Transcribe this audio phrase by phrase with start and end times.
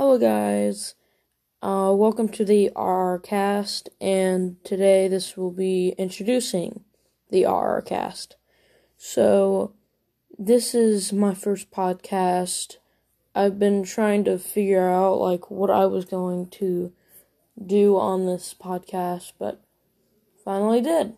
[0.00, 0.94] Hello, guys.
[1.60, 6.84] Uh, welcome to the RR Cast, and today this will be introducing
[7.28, 8.36] the RR Cast.
[8.96, 9.74] So,
[10.38, 12.78] this is my first podcast.
[13.34, 16.94] I've been trying to figure out like what I was going to
[17.62, 19.62] do on this podcast, but
[20.42, 21.12] finally did.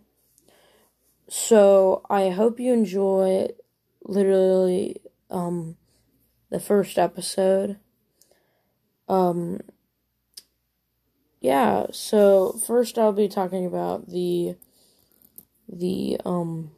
[1.28, 3.50] So, I hope you enjoy
[4.02, 5.76] literally um
[6.50, 7.76] the first episode.
[9.12, 9.60] Um,
[11.42, 14.56] yeah, so first I'll be talking about the
[15.68, 16.70] the um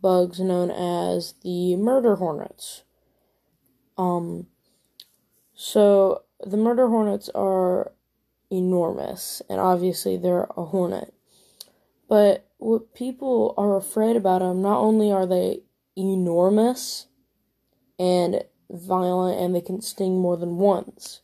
[0.00, 2.84] bugs known as the murder hornets.
[3.98, 4.46] Um
[5.52, 7.90] so the murder hornets are
[8.48, 11.12] enormous and obviously they're a hornet.
[12.08, 15.62] But what people are afraid about them not only are they
[15.96, 17.06] enormous
[17.98, 21.21] and violent and they can sting more than once.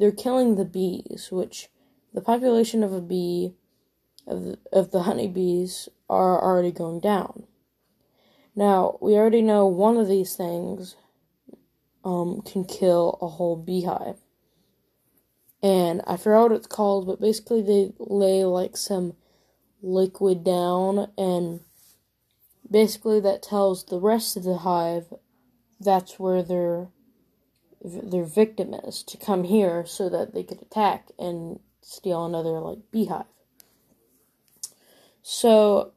[0.00, 1.68] They're killing the bees, which
[2.14, 3.52] the population of a bee,
[4.26, 7.44] of the, of the honeybees, are already going down.
[8.56, 10.96] Now, we already know one of these things
[12.02, 14.16] um, can kill a whole beehive.
[15.62, 19.16] And I forgot what it's called, but basically they lay like some
[19.82, 21.60] liquid down, and
[22.70, 25.12] basically that tells the rest of the hive
[25.78, 26.88] that's where their
[27.82, 32.78] their victim is to come here so that they could attack and steal another like
[32.90, 33.24] beehive.
[35.22, 35.92] So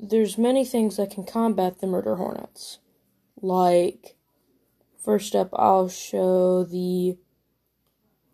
[0.00, 2.78] there's many things that can combat the murder hornets.
[3.40, 4.16] Like
[5.02, 7.18] first up I'll show the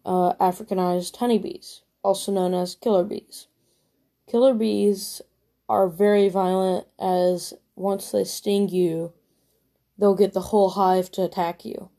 [0.04, 3.46] uh, Africanized honeybees, also known as killer bees.
[4.30, 5.22] Killer bees
[5.68, 9.12] are very violent as once they sting you,
[9.98, 11.90] they'll get the whole hive to attack you.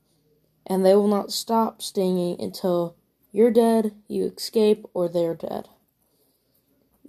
[0.66, 2.96] And they will not stop stinging until
[3.32, 5.68] you're dead, you escape, or they're dead.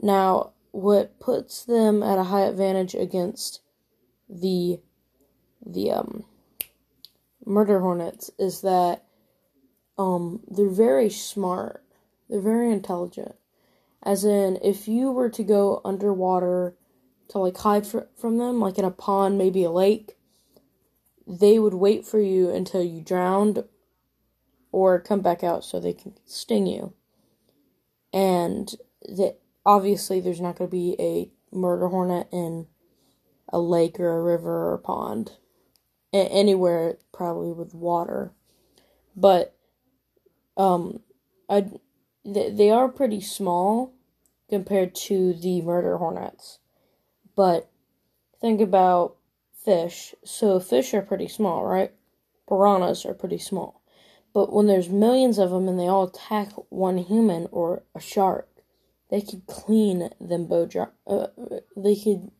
[0.01, 3.61] Now, what puts them at a high advantage against
[4.29, 4.79] the
[5.65, 6.25] the um
[7.45, 9.05] murder hornets is that
[9.97, 11.83] um they're very smart.
[12.29, 13.35] They're very intelligent.
[14.03, 16.75] As in, if you were to go underwater
[17.29, 20.16] to like hide fr- from them, like in a pond, maybe a lake,
[21.27, 23.63] they would wait for you until you drowned
[24.71, 26.93] or come back out so they can sting you.
[28.13, 28.73] And
[29.03, 32.67] that obviously there's not going to be a murder hornet in
[33.49, 35.33] a lake or a river or a pond.
[36.13, 38.31] A- anywhere probably with water.
[39.15, 39.55] But
[40.55, 41.01] um
[41.49, 41.65] I
[42.23, 43.93] th- they are pretty small
[44.49, 46.59] compared to the murder hornets.
[47.35, 47.69] But
[48.39, 49.16] think about
[49.67, 50.15] fish.
[50.23, 51.91] So fish are pretty small, right?
[52.47, 53.81] Piranhas are pretty small.
[54.33, 58.47] But when there's millions of them and they all attack one human or a shark,
[59.11, 60.87] they could clean them dry.
[61.05, 61.27] Uh,
[61.75, 62.31] they could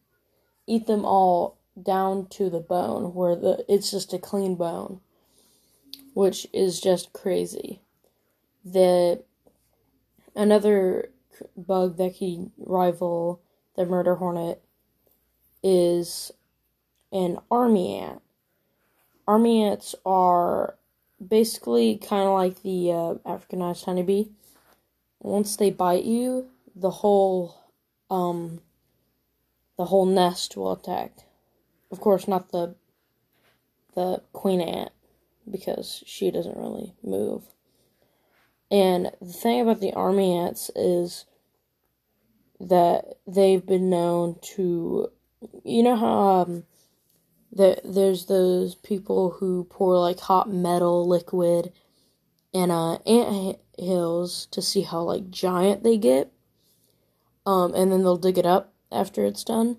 [0.68, 5.02] eat them all down to the bone, where the it's just a clean bone,
[6.14, 7.82] which is just crazy.
[8.64, 9.24] The
[10.36, 11.10] another
[11.58, 13.42] bug that can rival
[13.76, 14.62] the murder hornet
[15.64, 16.32] is
[17.12, 18.22] an army ant.
[19.28, 20.76] Army ants are
[21.26, 24.26] basically kind of like the uh, Africanized honeybee.
[25.20, 27.72] Once they bite you, the whole
[28.10, 28.62] um
[29.78, 31.12] the whole nest will attack.
[31.92, 32.76] Of course, not the
[33.96, 34.92] the queen ant
[35.50, 37.44] because she doesn't really move.
[38.70, 41.26] And the thing about the army ants is
[42.60, 45.12] that they've been known to
[45.64, 46.64] you know how um
[47.52, 51.72] there, there's those people who pour like hot metal liquid
[52.54, 56.32] in uh, ant hills to see how like giant they get.
[57.46, 59.78] Um, and then they'll dig it up after it's done.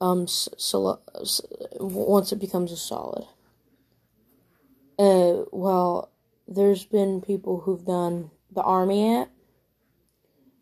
[0.00, 1.44] Um, so, so, so
[1.78, 3.26] once it becomes a solid.
[4.98, 6.10] Uh, well,
[6.48, 9.30] there's been people who've done the army ant,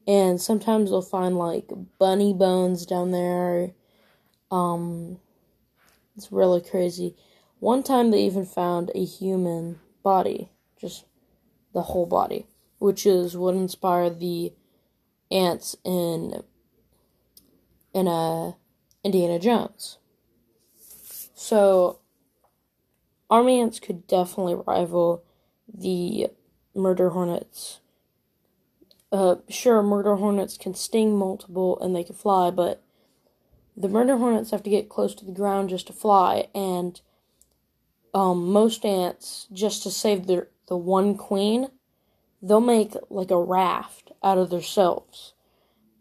[0.06, 3.72] and sometimes they'll find like bunny bones down there.
[4.50, 5.18] Um,
[6.16, 7.14] it's really crazy.
[7.58, 11.04] One time they even found a human body, just
[11.72, 12.46] the whole body,
[12.78, 14.52] which is what inspired the
[15.30, 16.42] ants in
[17.92, 18.52] in uh,
[19.02, 19.98] Indiana Jones.
[21.34, 22.00] So
[23.30, 25.24] army ants could definitely rival
[25.72, 26.28] the
[26.74, 27.80] murder hornets.
[29.10, 32.82] Uh, sure, murder hornets can sting multiple and they can fly, but
[33.76, 37.00] the murder hornets have to get close to the ground just to fly, and
[38.14, 41.68] um, most ants, just to save their the one queen,
[42.42, 45.34] they'll make like a raft out of themselves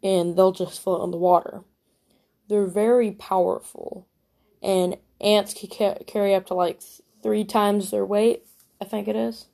[0.05, 1.63] and they'll just float on the water.
[2.47, 4.07] They're very powerful,
[4.61, 6.81] and ants can ca- carry up to like
[7.23, 8.45] three times their weight,
[8.79, 9.47] I think it is.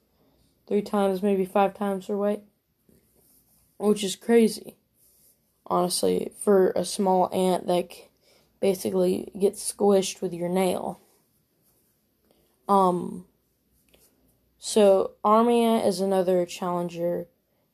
[0.68, 2.42] Three times, maybe five times their weight.
[3.78, 4.76] Which is crazy,
[5.66, 7.90] honestly, for a small ant that
[8.62, 11.02] basically gets squished with your nail.
[12.70, 13.26] Um,
[14.58, 17.28] so Armia is another challenger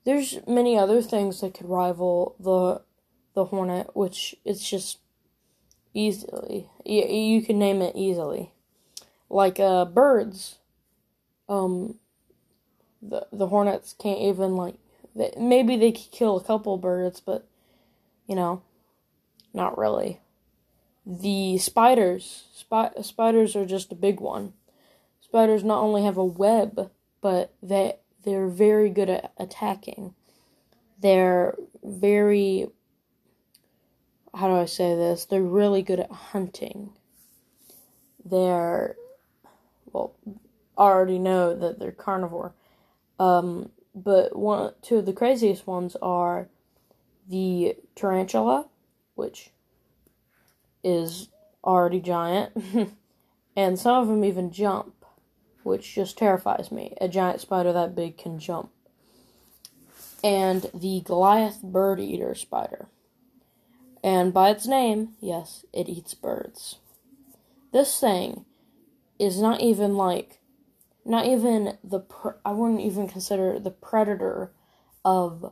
[0.08, 2.82] there's many other things that could rival the
[3.34, 5.00] the hornet, which it's just
[5.94, 8.54] easily you, you can name it easily,
[9.30, 10.60] like uh birds.
[11.50, 12.00] Um,
[13.02, 14.76] the the hornets can't even like
[15.14, 17.46] they, maybe they could kill a couple birds, but
[18.28, 18.62] you know,
[19.54, 20.22] not really.
[21.10, 24.52] The spiders, spi- spiders are just a big one.
[25.22, 27.94] Spiders not only have a web, but they
[28.26, 30.16] they're very good at attacking.
[31.00, 32.68] They're very
[34.36, 35.24] how do I say this?
[35.24, 36.90] They're really good at hunting.
[38.26, 38.98] They're
[39.94, 40.14] well,
[40.78, 42.54] I already know that they're carnivore.
[43.18, 46.50] Um, but one two of the craziest ones are
[47.30, 48.68] the tarantula,
[49.16, 49.52] which
[50.88, 51.30] is
[51.64, 52.56] already giant,
[53.56, 54.98] and some of them even jump
[55.68, 56.96] which just terrifies me.
[57.02, 58.72] A giant spider that big can jump.
[60.24, 62.88] And the Goliath bird eater spider.
[64.02, 66.78] And by its name, yes, it eats birds.
[67.74, 68.46] This thing
[69.20, 70.40] is not even like,
[71.04, 74.54] not even the, pre- I wouldn't even consider the predator
[75.04, 75.52] of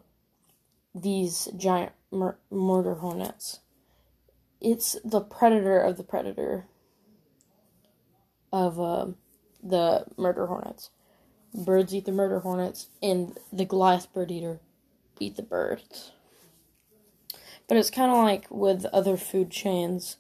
[0.94, 3.60] these giant mur- murder hornets.
[4.62, 6.66] It's the predator of the predator
[8.52, 9.08] of, uh,
[9.62, 10.90] the murder hornets.
[11.54, 14.60] Birds eat the murder hornets, and the Goliath bird eater
[15.20, 16.12] eat the birds.
[17.68, 20.18] But it's kind of like with other food chains,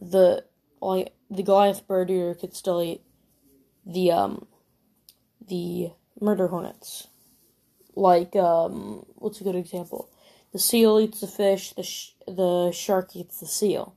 [0.00, 0.44] the
[0.80, 3.02] like the Goliath bird eater could still eat
[3.86, 4.46] the um
[5.46, 5.90] the
[6.20, 7.08] murder hornets.
[7.94, 10.08] Like um, what's a good example?
[10.54, 11.72] The seal eats the fish.
[11.72, 13.96] The sh- the shark eats the seal.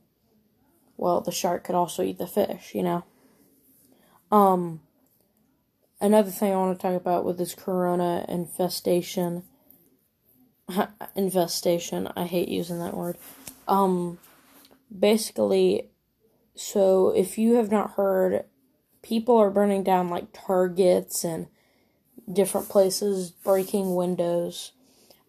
[0.96, 3.04] Well, the shark could also eat the fish, you know.
[4.32, 4.80] Um,
[6.00, 9.44] another thing I want to talk about with this corona infestation.
[11.14, 12.08] infestation.
[12.16, 13.18] I hate using that word.
[13.68, 14.18] Um,
[14.96, 15.90] basically,
[16.56, 18.46] so if you have not heard,
[19.02, 21.46] people are burning down like targets and
[22.30, 24.72] different places, breaking windows.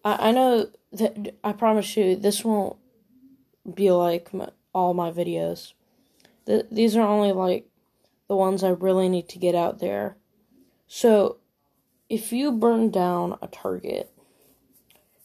[0.04, 2.76] I, I know that I promise you this won't
[3.74, 5.72] be like my, all my videos.
[6.46, 7.68] The, these are only like
[8.28, 10.16] the ones I really need to get out there.
[10.86, 11.36] So,
[12.08, 14.12] if you burn down a target,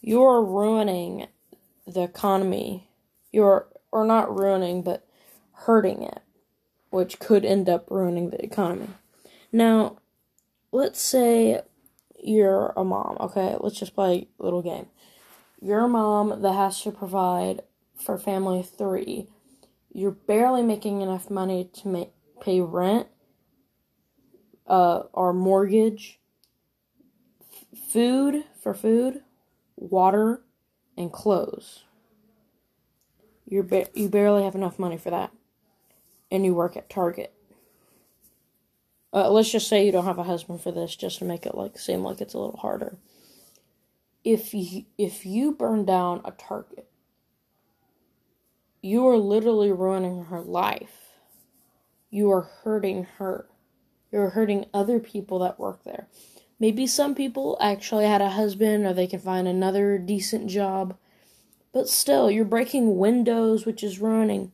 [0.01, 1.27] you're ruining
[1.87, 2.89] the economy.
[3.31, 5.07] You're, or not ruining, but
[5.53, 6.21] hurting it,
[6.91, 8.89] which could end up ruining the economy.
[9.51, 9.97] Now,
[10.71, 11.61] let's say
[12.25, 13.55] you're a mom, okay?
[13.59, 14.87] Let's just play a little game.
[15.61, 17.61] You're a mom that has to provide
[17.95, 19.27] for family three.
[19.93, 22.09] You're barely making enough money to make
[22.41, 23.07] pay rent,
[24.67, 26.19] uh, our mortgage,
[27.39, 29.21] f- food for food,
[29.75, 30.41] water,
[30.97, 31.83] and clothes.
[33.47, 35.31] You're ba- you barely have enough money for that,
[36.31, 37.34] and you work at Target.
[39.15, 41.55] Uh, let's just say you don't have a husband for this, just to make it
[41.55, 42.97] like seem like it's a little harder.
[44.23, 46.89] If you if you burn down a Target,
[48.81, 51.05] you are literally ruining her life
[52.15, 53.45] you are hurting her.
[54.09, 56.07] You're hurting other people that work there.
[56.61, 60.95] Maybe some people actually had a husband or they can find another decent job.
[61.73, 64.53] But still, you're breaking windows, which is ruining.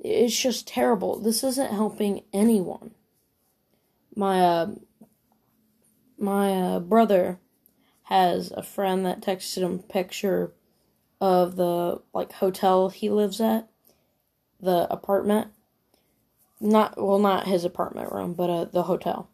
[0.00, 1.20] It's just terrible.
[1.20, 2.90] This isn't helping anyone.
[4.16, 4.74] My uh,
[6.18, 7.38] my uh, brother
[8.04, 10.52] has a friend that texted him picture
[11.20, 13.68] of the like hotel he lives at,
[14.58, 15.48] the apartment,
[16.60, 19.28] not well not his apartment room but uh, the hotel.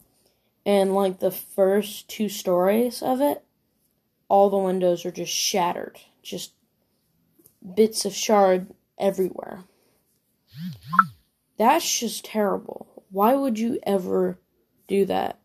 [0.67, 3.45] And like the first two stories of it
[4.33, 5.99] all the windows are just shattered.
[6.23, 6.55] Just
[7.77, 9.65] bits of shard everywhere.
[11.59, 13.05] That's just terrible.
[13.11, 14.39] Why would you ever
[14.93, 15.39] do that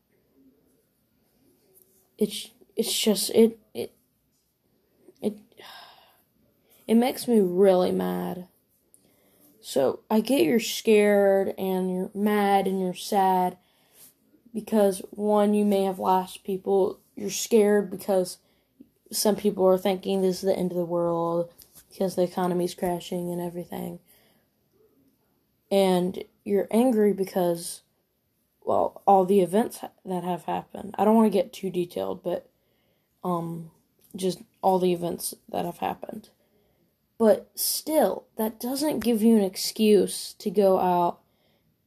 [2.18, 3.94] it's it's just it it
[5.22, 5.38] it
[6.88, 8.48] it makes me really mad
[9.68, 13.58] so I get you're scared and you're mad and you're sad
[14.54, 17.02] because one, you may have lost people.
[17.18, 18.38] You're scared because
[19.12, 21.52] some people are thinking this is the end of the world
[21.90, 24.00] because the economy's crashing and everything.
[25.70, 27.82] And you're angry because,
[28.68, 30.94] well, all the events that have happened.
[30.98, 32.50] I don't want to get too detailed, but
[33.24, 33.72] um,
[34.14, 36.30] just all the events that have happened.
[37.18, 41.20] But still, that doesn't give you an excuse to go out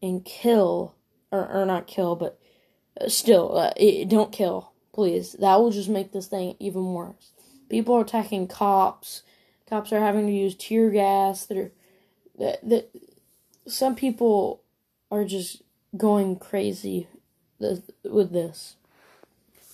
[0.03, 0.95] and kill,
[1.31, 2.41] or, or not kill, but
[2.99, 5.35] uh, still, uh, it, don't kill, please.
[5.35, 7.33] That will just make this thing even worse.
[7.69, 9.23] People are attacking cops.
[9.69, 11.45] Cops are having to use tear gas.
[11.45, 11.73] That
[12.39, 12.91] that, that
[13.67, 14.63] some people
[15.11, 15.63] are just
[15.97, 17.09] going crazy
[17.59, 18.77] with this.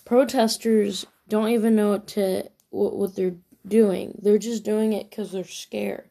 [0.05, 4.19] Protesters don't even know what to what, what they're doing.
[4.23, 6.09] They're just doing it because they're scared.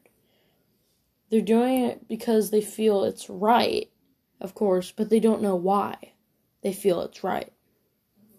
[1.30, 3.90] They're doing it because they feel it's right,
[4.40, 6.12] of course, but they don't know why
[6.62, 7.52] they feel it's right.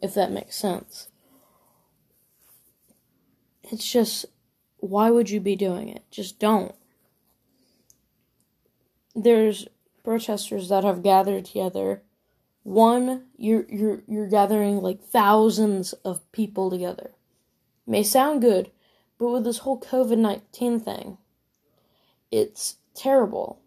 [0.01, 1.09] If that makes sense.
[3.63, 4.25] It's just,
[4.77, 6.03] why would you be doing it?
[6.11, 6.75] Just don't.
[9.15, 9.67] There's
[10.07, 12.01] protesters that have gathered together.
[12.63, 17.11] One, you're you're you're gathering like thousands of people together.
[17.85, 18.71] May sound good,
[19.19, 21.17] but with this whole COVID 19 thing,
[22.31, 23.59] it's terrible.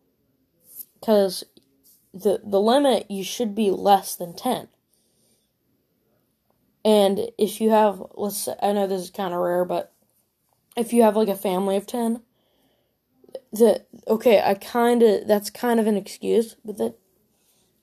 [0.98, 1.44] Because
[2.14, 4.68] the, the limit, you should be less than 10.
[6.86, 9.92] And if you have, let's I know this is kind of rare, but
[10.74, 12.22] if you have like a family of 10,
[13.52, 16.94] that, okay, I kind of, that's kind of an excuse, but that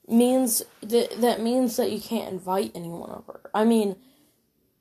[0.06, 3.50] means, that, that means that you can't invite anyone over.
[3.54, 3.96] I mean,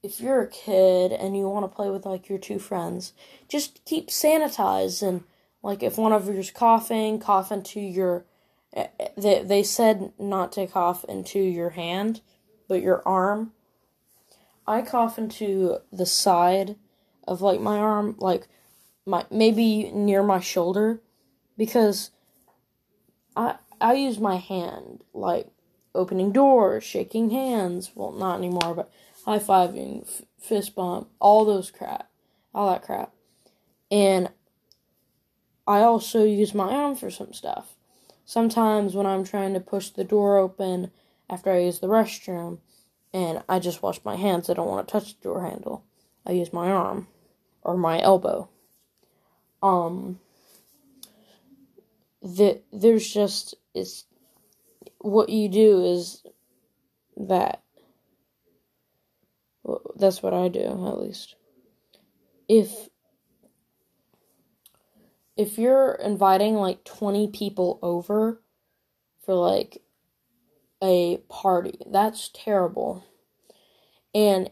[0.03, 3.13] if you're a kid and you want to play with like your two friends,
[3.49, 5.23] just keep sanitized and
[5.63, 8.25] like if one of you's coughing, cough into your
[8.73, 12.21] eh, eh, they they said not to cough into your hand,
[12.67, 13.51] but your arm.
[14.65, 16.75] I cough into the side
[17.27, 18.47] of like my arm, like
[19.07, 21.01] my maybe near my shoulder
[21.57, 22.11] because
[23.35, 25.47] I I use my hand like
[25.95, 28.91] opening doors, shaking hands, well not anymore, but
[29.25, 32.09] high fiving, f- fist bump, all those crap,
[32.53, 33.13] all that crap.
[33.89, 34.29] And
[35.65, 37.73] I also use my arm for some stuff.
[38.25, 40.91] Sometimes when I'm trying to push the door open
[41.29, 42.59] after I use the restroom
[43.13, 45.85] and I just wash my hands, I don't want to touch the door handle.
[46.25, 47.07] I use my arm
[47.63, 48.49] or my elbow.
[49.61, 50.19] Um
[52.21, 54.05] the, there's just it's
[54.99, 56.23] what you do is
[57.15, 57.61] that
[59.63, 61.35] well, that's what I do, at least.
[62.47, 62.89] If
[65.35, 68.41] if you're inviting like 20 people over
[69.23, 69.83] for like
[70.81, 73.03] a party, that's terrible.
[74.15, 74.49] And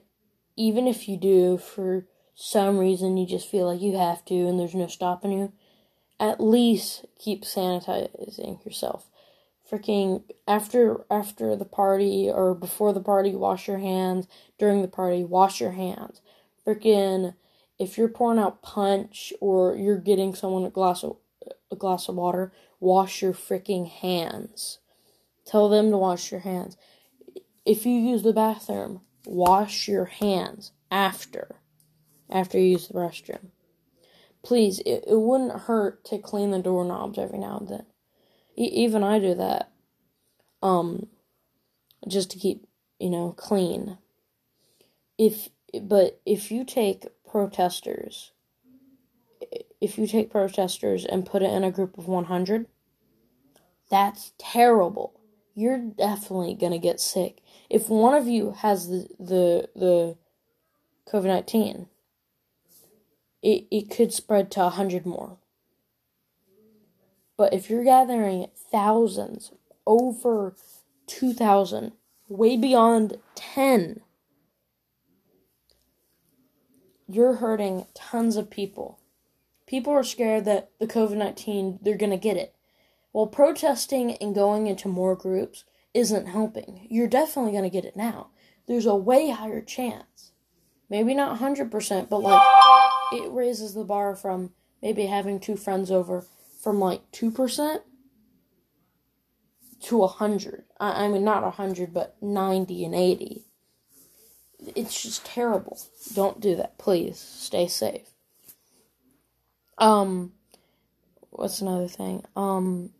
[0.55, 2.05] even if you do for
[2.35, 5.53] some reason you just feel like you have to and there's no stopping you,
[6.19, 9.09] at least keep sanitizing yourself.
[9.69, 14.27] Freaking after after the party or before the party wash your hands.
[14.59, 16.21] During the party wash your hands.
[16.65, 17.33] Freaking
[17.79, 21.17] if you're pouring out punch or you're getting someone a glass of
[21.71, 24.79] a glass of water wash your freaking hands.
[25.45, 26.77] Tell them to wash your hands.
[27.65, 31.55] If you use the bathroom wash your hands after
[32.29, 33.47] after you use the restroom
[34.43, 37.85] please it, it wouldn't hurt to clean the doorknobs every now and then
[38.55, 39.71] even I do that.
[40.61, 41.07] Um,
[42.07, 42.65] just to keep,
[42.99, 43.97] you know, clean.
[45.17, 45.49] If,
[45.81, 48.31] but if you take protesters,
[49.81, 52.67] if you take protesters and put it in a group of 100,
[53.89, 55.19] that's terrible.
[55.53, 57.41] You're definitely gonna get sick.
[57.69, 60.17] If one of you has the, the, the
[61.11, 61.87] COVID 19,
[63.45, 65.37] it, it could spread to a hundred more.
[67.37, 69.51] But if you're gathering thousands,
[69.85, 70.55] over
[71.05, 71.91] 2,000,
[72.27, 74.01] way beyond 10,
[77.07, 78.99] you're hurting tons of people.
[79.67, 82.55] People are scared that the COVID 19, they're going to get it.
[83.13, 86.87] Well, protesting and going into more groups isn't helping.
[86.89, 88.29] You're definitely going to get it now.
[88.67, 90.31] There's a way higher chance.
[90.89, 92.41] Maybe not 100%, but like
[93.11, 94.51] it raises the bar from
[94.81, 96.23] maybe having two friends over
[96.61, 97.79] from like 2%
[99.81, 100.63] to 100.
[100.79, 103.45] I, I mean, not 100, but 90 and 80.
[104.75, 105.79] It's just terrible.
[106.13, 107.19] Don't do that, please.
[107.19, 108.09] Stay safe.
[109.77, 110.33] Um,
[111.29, 112.23] what's another thing?
[112.35, 112.91] Um,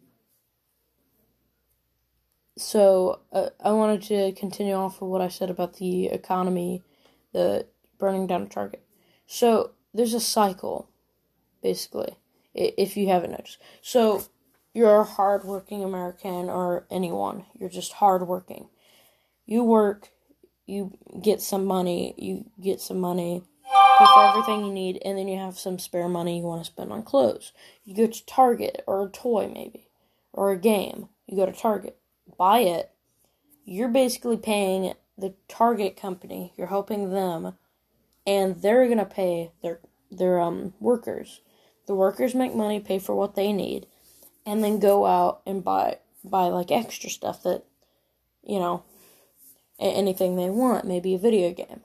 [2.58, 6.84] so uh, I wanted to continue off of what I said about the economy,
[7.34, 7.65] the
[7.97, 8.83] burning down a Target.
[9.25, 10.89] So there's a cycle,
[11.61, 12.15] basically,
[12.53, 13.57] if you haven't noticed.
[13.81, 14.25] So
[14.73, 18.67] you're a hardworking American or anyone, you're just hardworking.
[19.45, 20.09] You work,
[20.65, 25.27] you get some money, you get some money, pay for everything you need, and then
[25.27, 27.53] you have some spare money you want to spend on clothes.
[27.83, 29.87] You go to Target or a toy, maybe,
[30.33, 31.09] or a game.
[31.27, 31.97] You go to Target,
[32.37, 32.91] buy it.
[33.63, 37.53] You're basically paying the Target company, you're helping them,
[38.25, 39.79] and they're gonna pay their
[40.12, 41.41] their um workers.
[41.88, 43.86] The workers make money, pay for what they need,
[44.46, 47.63] and then go out and buy buy like extra stuff that
[48.44, 48.84] you know
[49.79, 51.82] anything they want, maybe a video game.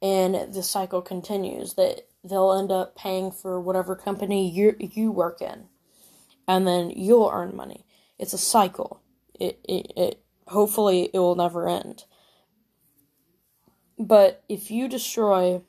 [0.00, 5.40] And the cycle continues that they'll end up paying for whatever company you you work
[5.40, 5.68] in.
[6.48, 7.86] And then you'll earn money.
[8.18, 9.00] It's a cycle.
[9.38, 12.04] It it, it hopefully it will never end.
[14.02, 15.62] But if you destroy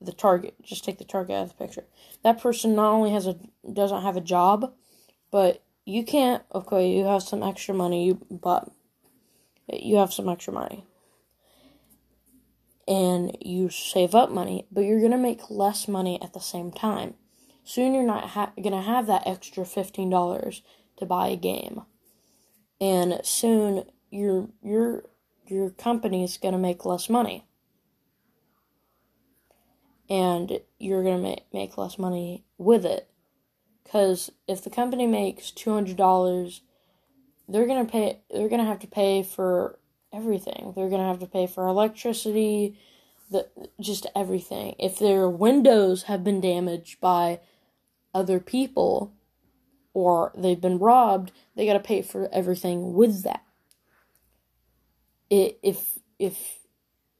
[0.00, 1.84] the target, just take the target out of the picture.
[2.24, 3.36] That person not only has a
[3.72, 4.74] doesn't have a job,
[5.30, 6.42] but you can't.
[6.52, 8.68] Okay, you have some extra money, you but
[9.72, 10.84] you have some extra money,
[12.88, 17.14] and you save up money, but you're gonna make less money at the same time.
[17.62, 20.62] Soon, you're not ha- gonna have that extra fifteen dollars
[20.96, 21.82] to buy a game,
[22.80, 25.04] and soon your your
[25.46, 27.46] your company is gonna make less money
[30.08, 33.08] and you're going to make, make less money with it.
[33.82, 36.60] Because if the company makes $200,
[37.48, 39.78] they're going to pay, they're going to have to pay for
[40.12, 40.72] everything.
[40.74, 42.78] They're going to have to pay for electricity,
[43.30, 43.48] the,
[43.80, 44.74] just everything.
[44.78, 47.40] If their windows have been damaged by
[48.14, 49.12] other people
[49.92, 53.43] or they've been robbed, they got to pay for everything with that.
[55.34, 56.36] It, if, if,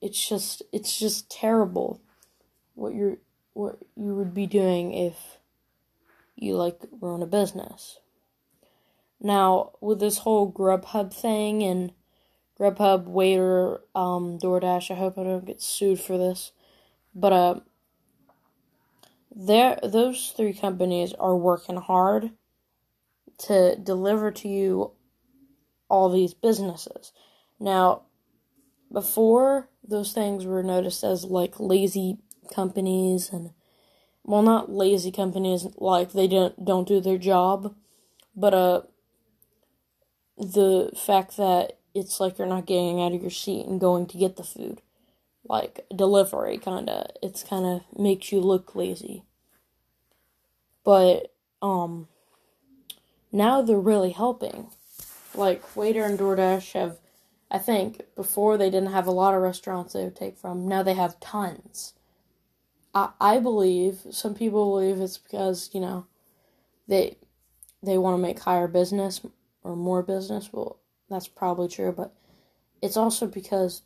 [0.00, 2.00] it's just, it's just terrible
[2.74, 3.18] what you're
[3.54, 5.38] what you would be doing if
[6.36, 8.00] you like run a business.
[9.20, 11.92] Now, with this whole Grubhub thing and
[12.60, 16.52] Grubhub, Waitr, um, DoorDash, I hope I don't get sued for this,
[17.14, 17.60] but uh,
[19.34, 22.32] there those three companies are working hard
[23.38, 24.92] to deliver to you
[25.88, 27.12] all these businesses.
[27.58, 28.02] Now,
[28.92, 32.18] before those things were noticed as like lazy
[32.54, 33.50] companies and
[34.22, 37.74] well not lazy companies like they don't don't do their job
[38.36, 38.82] but uh
[40.36, 44.18] the fact that it's like you're not getting out of your seat and going to
[44.18, 44.80] get the food
[45.48, 49.24] like delivery kind of it's kind of makes you look lazy.
[50.84, 52.08] But um
[53.30, 54.68] now they're really helping.
[55.34, 56.98] Like Waitr and DoorDash have
[57.54, 60.82] I think before they didn't have a lot of restaurants they would take from now
[60.82, 61.94] they have tons
[62.94, 66.06] I, I believe some people believe it's because you know
[66.88, 67.16] they
[67.82, 69.20] they want to make higher business
[69.62, 70.50] or more business.
[70.52, 70.78] Well,
[71.10, 72.14] that's probably true, but
[72.80, 73.82] it's also because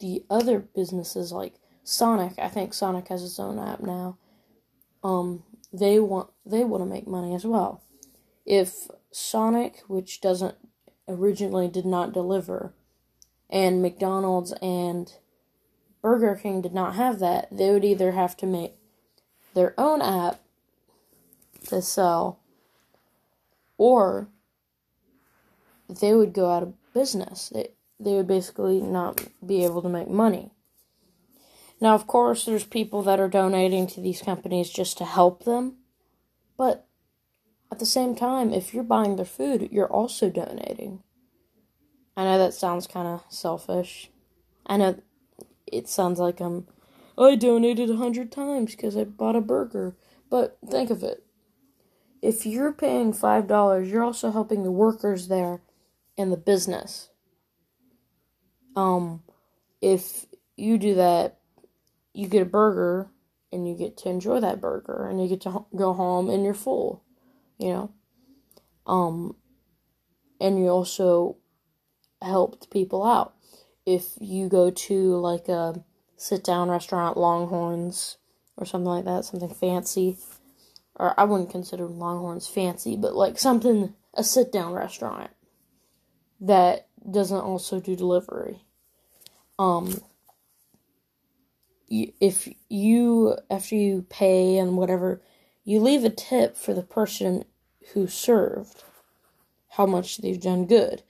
[0.00, 1.54] the other businesses like
[1.84, 4.18] Sonic, I think Sonic has its own app now.
[5.02, 7.82] Um, they want they want to make money as well.
[8.44, 10.56] If Sonic, which doesn't
[11.08, 12.74] originally did not deliver,
[13.50, 15.12] and McDonald's and
[16.02, 18.74] Burger King did not have that, they would either have to make
[19.54, 20.40] their own app
[21.66, 22.40] to sell
[23.76, 24.28] or
[25.88, 27.48] they would go out of business.
[27.48, 30.52] They, they would basically not be able to make money.
[31.80, 35.76] Now, of course, there's people that are donating to these companies just to help them,
[36.56, 36.86] but
[37.72, 41.02] at the same time, if you're buying their food, you're also donating.
[42.20, 44.10] I know that sounds kind of selfish.
[44.66, 45.00] I know
[45.66, 46.66] it sounds like I'm
[47.16, 49.96] I donated a hundred times because I bought a burger.
[50.28, 51.24] But think of it.
[52.20, 55.62] If you're paying five dollars, you're also helping the workers there
[56.18, 57.08] and the business.
[58.76, 59.22] Um,
[59.80, 60.26] if
[60.58, 61.38] you do that,
[62.12, 63.08] you get a burger
[63.50, 66.52] and you get to enjoy that burger and you get to go home and you're
[66.52, 67.02] full,
[67.56, 67.94] you know.
[68.86, 69.36] Um,
[70.38, 71.38] and you also
[72.22, 73.34] helped people out
[73.86, 75.82] if you go to like a
[76.16, 78.18] sit down restaurant, Longhorns,
[78.56, 80.18] or something like that, something fancy.
[80.96, 85.30] Or I wouldn't consider Longhorns fancy, but like something, a sit down restaurant
[86.40, 88.64] that doesn't also do delivery.
[89.58, 90.02] Um,
[91.88, 95.22] if you, after you pay and whatever,
[95.64, 97.44] you leave a tip for the person
[97.92, 98.84] who served,
[99.70, 101.02] how much they've done good.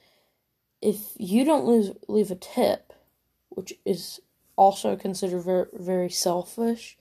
[0.82, 2.92] If you don't lose, leave a tip,
[3.48, 4.20] which is
[4.56, 6.96] also considered very, very selfish,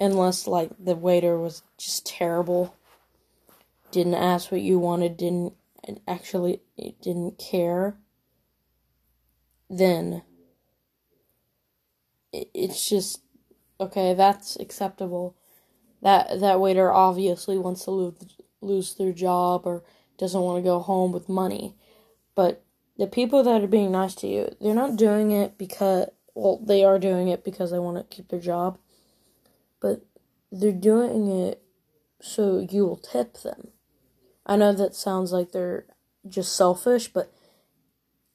[0.00, 2.74] unless like the waiter was just terrible,
[3.90, 5.54] didn't ask what you wanted, didn't
[6.06, 6.60] actually
[7.00, 7.96] didn't care,
[9.70, 10.22] then
[12.32, 13.22] it's just
[13.80, 14.14] okay.
[14.14, 15.36] That's acceptable.
[16.02, 18.14] That that waiter obviously wants to lose
[18.60, 19.82] lose their job or
[20.18, 21.74] doesn't want to go home with money,
[22.34, 22.62] but
[22.98, 26.84] the people that are being nice to you, they're not doing it because well, they
[26.84, 28.78] are doing it because they want to keep their job,
[29.80, 30.02] but
[30.52, 31.62] they're doing it
[32.20, 33.68] so you will tip them.
[34.46, 35.86] I know that sounds like they're
[36.28, 37.32] just selfish, but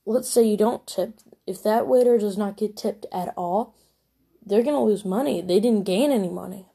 [0.05, 1.19] let's say you don't tip.
[1.47, 3.75] If that waiter does not get tipped at all,
[4.45, 5.41] they're going to lose money.
[5.41, 6.67] They didn't gain any money.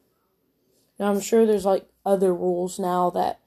[0.98, 3.38] Now, I'm sure there's like other rules now that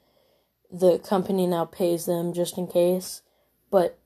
[0.70, 3.22] the company now pays them just in case,
[3.70, 3.98] but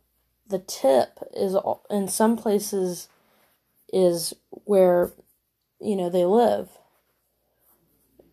[0.49, 1.57] the tip is
[1.91, 3.09] in some places
[3.93, 5.13] is where
[5.81, 6.69] you know they live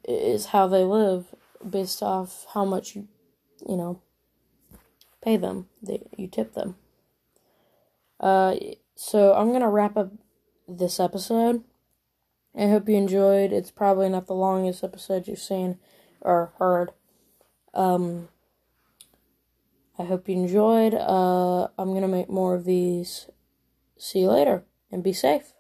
[0.08, 1.34] is how they live
[1.68, 3.08] based off how much you
[3.68, 4.02] you know
[5.22, 6.76] pay them they, you tip them.
[8.20, 8.56] Uh
[8.96, 10.12] so i'm gonna wrap up
[10.68, 11.64] this episode.
[12.56, 13.52] I hope you enjoyed.
[13.52, 15.80] It's probably not the longest episode you've seen
[16.22, 16.92] or heard.
[17.74, 18.30] Um
[19.98, 20.94] I hope you enjoyed.
[20.94, 23.30] Uh, I'm going to make more of these.
[23.98, 25.54] See you later and be safe.